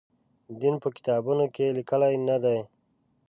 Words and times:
دین 0.59 0.75
په 0.83 0.89
کتابونو 0.95 1.45
کې 1.55 1.75
لیکلي 1.77 2.15
نه 2.27 2.37
دی. 2.43 2.57